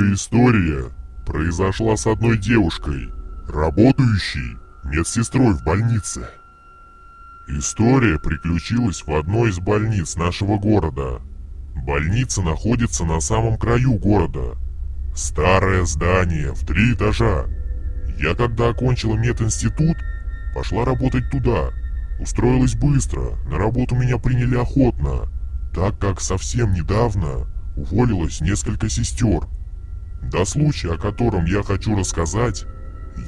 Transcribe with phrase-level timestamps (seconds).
[0.00, 0.84] Эта история
[1.26, 3.12] произошла с одной девушкой,
[3.46, 6.26] работающей медсестрой в больнице.
[7.48, 11.20] История приключилась в одной из больниц нашего города.
[11.86, 14.56] Больница находится на самом краю города.
[15.14, 17.44] Старое здание в три этажа.
[18.18, 19.98] Я когда окончила мединститут,
[20.54, 21.72] пошла работать туда.
[22.18, 25.28] Устроилась быстро, на работу меня приняли охотно,
[25.74, 29.42] так как совсем недавно уволилось несколько сестер.
[30.22, 32.66] До случая, о котором я хочу рассказать,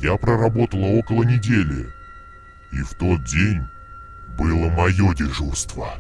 [0.02, 1.88] я проработала около недели.
[2.72, 3.62] И в тот день
[4.38, 5.94] было мое дежурство.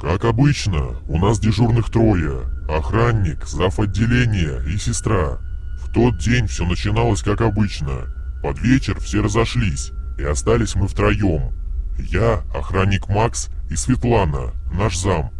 [0.00, 2.46] Как обычно, у нас дежурных трое.
[2.68, 3.78] Охранник, зав.
[3.78, 5.38] отделения и сестра.
[5.78, 8.12] В тот день все начиналось как обычно.
[8.42, 11.52] Под вечер все разошлись, и остались мы втроем.
[11.98, 15.30] Я, охранник Макс и Светлана, наш зам.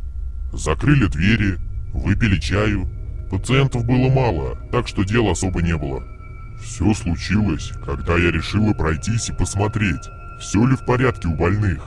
[0.53, 1.57] Закрыли двери,
[1.93, 2.89] выпили чаю.
[3.33, 6.03] Пациентов было мало, так что дела особо не было.
[6.63, 10.07] Все случилось, когда я решила пройтись и посмотреть,
[10.39, 11.83] все ли в порядке у больных.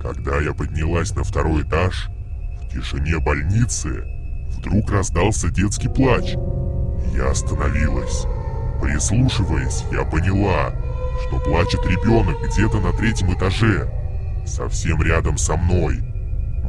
[0.00, 2.06] Когда я поднялась на второй этаж,
[2.62, 4.04] в тишине больницы
[4.58, 6.34] вдруг раздался детский плач.
[7.16, 8.24] Я остановилась.
[8.80, 10.70] Прислушиваясь, я поняла,
[11.26, 13.90] что плачет ребенок где-то на третьем этаже,
[14.46, 15.98] совсем рядом со мной.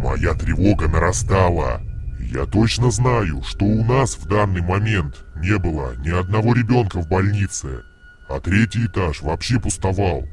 [0.01, 1.81] Моя тревога нарастала.
[2.19, 7.07] Я точно знаю, что у нас в данный момент не было ни одного ребенка в
[7.07, 7.83] больнице,
[8.28, 10.25] а третий этаж вообще пустовал.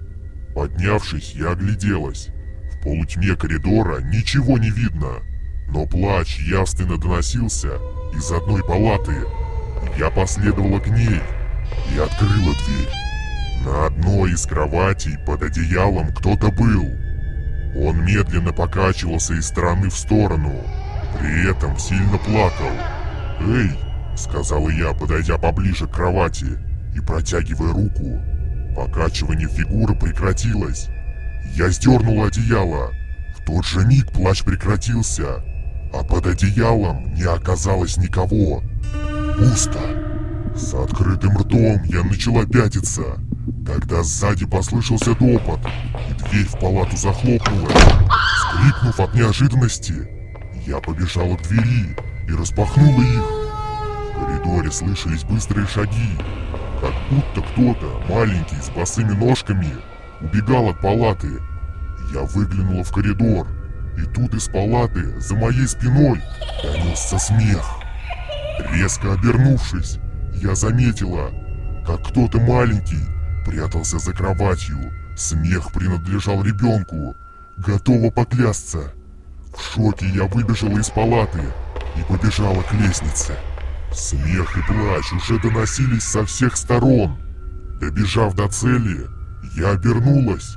[0.55, 2.28] Поднявшись, я огляделась.
[2.73, 5.21] В полутьме коридора ничего не видно,
[5.69, 7.78] но плач явственно доносился
[8.17, 9.17] из одной палаты.
[9.99, 11.21] Я последовала к ней
[11.94, 12.91] и открыла дверь.
[13.65, 16.84] На одной из кроватей под одеялом кто-то был.
[17.77, 20.62] Он медленно покачивался из стороны в сторону,
[21.19, 22.71] при этом сильно плакал.
[23.41, 23.71] «Эй!»—
[24.17, 26.59] сказала я, подойдя поближе к кровати
[26.95, 28.21] и протягивая руку.
[28.77, 30.89] Покачивание фигуры прекратилось.
[31.55, 32.91] Я сдернул одеяло.
[33.37, 35.43] В тот же миг плач прекратился,
[35.93, 38.63] а под одеялом не оказалось никого.
[39.39, 39.81] Пусто.
[40.57, 43.19] С открытым ртом я начала пятиться.
[43.67, 45.61] Тогда сзади послышался топот,
[46.11, 47.73] и дверь в палату захлопнулась.
[48.41, 50.14] Скрикнув от неожиданности,
[50.67, 51.97] я побежала к двери
[52.29, 53.25] и распахнула их.
[54.15, 56.19] В коридоре слышались быстрые шаги,
[56.81, 59.73] как будто кто-то, маленький, с босыми ножками,
[60.21, 61.41] убегал от палаты.
[62.13, 63.47] Я выглянула в коридор,
[63.99, 66.21] и тут из палаты за моей спиной
[66.63, 67.81] донесся смех.
[68.73, 69.99] Резко обернувшись,
[70.35, 71.31] я заметила,
[71.87, 73.05] как кто-то маленький
[73.45, 74.93] прятался за кроватью.
[75.17, 77.17] Смех принадлежал ребенку.
[77.57, 78.93] Готова поклясться.
[79.57, 81.41] В шоке я выбежала из палаты
[81.97, 83.37] и побежала к лестнице.
[83.93, 87.17] Смех и плач уже доносились со всех сторон.
[87.81, 89.07] Добежав до цели,
[89.57, 90.57] я обернулась.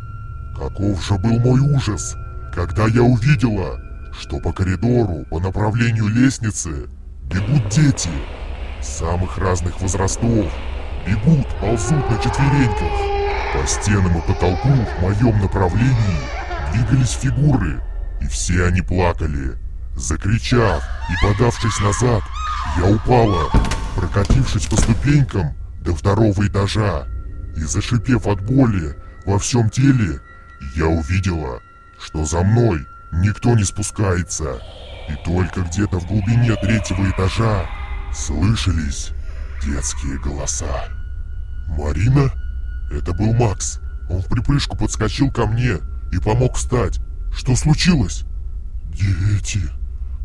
[0.57, 2.15] Каков же был мой ужас,
[2.53, 3.79] когда я увидела,
[4.19, 6.89] что по коридору по направлению лестницы
[7.29, 8.09] бегут дети
[8.81, 10.51] самых разных возрастов.
[11.05, 12.91] Бегут, ползут на четвереньках.
[13.53, 16.19] По стенам и потолку в моем направлении
[16.73, 17.81] двигались фигуры,
[18.21, 19.57] и все они плакали.
[19.95, 22.23] Закричав и подавшись назад,
[22.77, 23.49] я упала,
[23.95, 27.07] прокатившись по ступенькам до второго этажа.
[27.55, 30.19] И зашипев от боли во всем теле,
[30.75, 31.59] я увидела,
[31.99, 34.61] что за мной никто не спускается.
[35.09, 37.65] И только где-то в глубине третьего этажа
[38.13, 39.11] слышались
[39.63, 40.89] детские голоса.
[41.69, 42.31] «Марина?»
[42.91, 43.79] Это был Макс.
[44.09, 45.77] Он в припрыжку подскочил ко мне
[46.11, 46.99] и помог встать.
[47.37, 48.25] Что случилось?
[48.89, 49.61] Дети.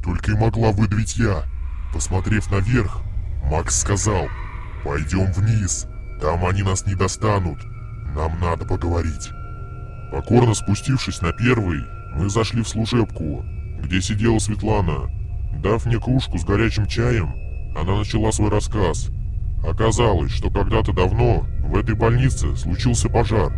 [0.03, 1.45] Только и могла выдавить я.
[1.93, 3.03] Посмотрев наверх,
[3.45, 4.29] Макс сказал,
[4.83, 5.87] пойдем вниз,
[6.23, 7.59] там они нас не достанут,
[8.17, 9.31] нам надо поговорить.
[10.11, 13.45] Покорно спустившись на первый, мы зашли в служебку,
[13.83, 15.11] где сидела Светлана.
[15.63, 17.35] Дав мне кружку с горячим чаем,
[17.77, 19.11] она начала свой рассказ.
[19.63, 23.53] Оказалось, что когда-то давно в этой больнице случился пожар,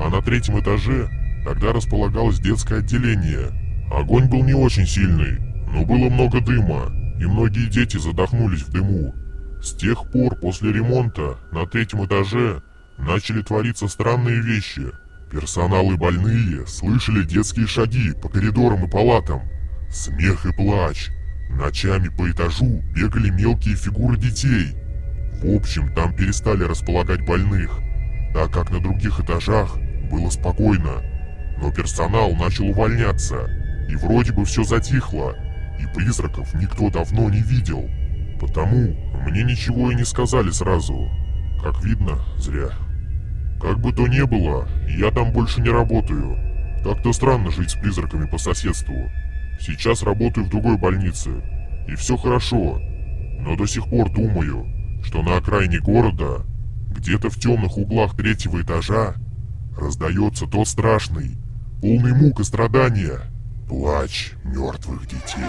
[0.00, 1.08] а на третьем этаже
[1.46, 3.52] Тогда располагалось детское отделение.
[3.92, 5.38] Огонь был не очень сильный,
[5.72, 9.14] но было много дыма, и многие дети задохнулись в дыму.
[9.62, 12.62] С тех пор, после ремонта, на третьем этаже
[12.98, 14.86] начали твориться странные вещи.
[15.30, 19.42] Персонал и больные слышали детские шаги по коридорам и палатам,
[19.88, 21.10] смех и плач.
[21.50, 24.74] Ночами по этажу бегали мелкие фигуры детей.
[25.40, 27.70] В общем, там перестали располагать больных,
[28.34, 29.76] так как на других этажах
[30.10, 31.15] было спокойно.
[31.60, 33.48] Но персонал начал увольняться,
[33.88, 35.36] и вроде бы все затихло,
[35.78, 37.88] и призраков никто давно не видел.
[38.40, 38.94] Потому
[39.26, 41.08] мне ничего и не сказали сразу.
[41.62, 42.70] Как видно, зря.
[43.60, 46.36] Как бы то ни было, я там больше не работаю.
[46.84, 49.10] Как-то странно жить с призраками по соседству.
[49.58, 51.30] Сейчас работаю в другой больнице,
[51.88, 52.78] и все хорошо.
[53.40, 54.66] Но до сих пор думаю,
[55.02, 56.44] что на окраине города,
[56.90, 59.14] где-то в темных углах третьего этажа,
[59.76, 61.36] раздается тот страшный,
[61.80, 63.20] полный мук и страдания,
[63.68, 65.44] плач мертвых детей.